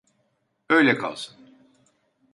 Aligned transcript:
Öyle 0.69 0.95
kalsın. 0.97 1.37